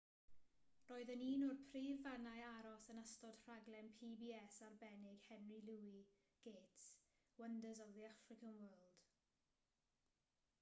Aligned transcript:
roedd 0.91 1.09
yn 1.15 1.23
un 1.25 1.43
o'r 1.47 1.59
prif 1.73 1.99
fannau 2.05 2.39
aros 2.45 2.85
yn 2.93 3.01
ystod 3.01 3.43
rhaglen 3.49 3.91
pbs 3.99 4.57
arbennig 4.69 5.27
henry 5.33 5.61
louis 5.69 6.09
gates 6.49 6.89
wonders 7.45 7.85
of 7.87 7.95
the 8.01 8.09
african 8.17 8.59
world 8.65 9.07